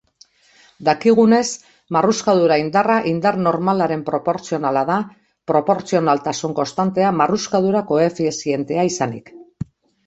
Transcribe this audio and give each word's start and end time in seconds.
Dakigunez, 0.87 1.49
marruskadura-indarra 1.97 2.95
indar 3.11 3.37
normalaren 3.49 4.01
proportzionala 4.09 4.85
da, 4.91 4.99
proportzionaltasun-konstantea 5.53 7.15
marruskadura-koefizientea 7.23 8.91
izanik. 8.95 9.37